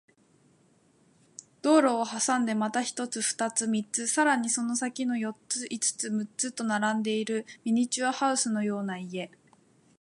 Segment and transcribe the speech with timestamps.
[1.61, 9.29] 道路を挟んでまた一つ、二つ、三つ、さらにその先に四つ、五つ、六つと並んでいるミニチュアハウスのような家